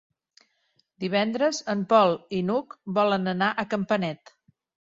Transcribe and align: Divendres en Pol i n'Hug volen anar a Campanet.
Divendres 1.03 1.59
en 1.75 1.85
Pol 1.93 2.15
i 2.39 2.41
n'Hug 2.49 2.75
volen 2.99 3.33
anar 3.37 3.51
a 3.65 3.71
Campanet. 3.75 4.35